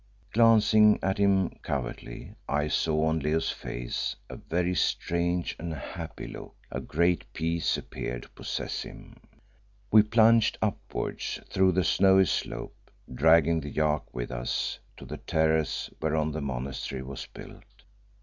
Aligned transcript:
Glancing 0.33 0.97
at 1.03 1.19
him 1.19 1.49
covertly, 1.61 2.33
I 2.49 2.69
saw 2.69 3.05
on 3.05 3.19
Leo's 3.19 3.51
face 3.51 4.15
a 4.31 4.35
very 4.35 4.73
strange 4.73 5.55
and 5.59 5.75
happy 5.75 6.25
look; 6.25 6.55
a 6.71 6.81
great 6.81 7.31
peace 7.33 7.77
appeared 7.77 8.23
to 8.23 8.29
possess 8.29 8.81
him. 8.81 9.17
We 9.91 10.01
plunged 10.01 10.57
upwards 10.59 11.39
through 11.51 11.73
the 11.73 11.83
snow 11.83 12.23
slope, 12.23 12.89
dragging 13.13 13.59
the 13.61 13.69
yak 13.69 14.11
with 14.11 14.31
us, 14.31 14.79
to 14.97 15.05
the 15.05 15.17
terrace 15.17 15.91
whereon 16.01 16.31
the 16.31 16.41
monastery 16.41 17.03
was 17.03 17.27
built. 17.27 17.61